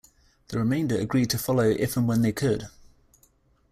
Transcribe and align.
The 0.47 0.57
remainder 0.57 0.97
agreed 0.99 1.29
to 1.29 1.37
follow 1.37 1.61
if 1.69 1.95
and 1.95 2.07
when 2.07 2.23
they 2.23 2.31
could. 2.31 2.67